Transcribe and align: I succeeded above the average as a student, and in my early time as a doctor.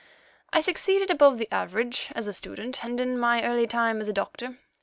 I 0.51 0.61
succeeded 0.61 1.11
above 1.11 1.37
the 1.37 1.47
average 1.53 2.11
as 2.15 2.25
a 2.25 2.33
student, 2.33 2.83
and 2.83 2.99
in 2.99 3.19
my 3.19 3.43
early 3.43 3.67
time 3.67 4.01
as 4.01 4.07
a 4.07 4.13
doctor. 4.13 4.57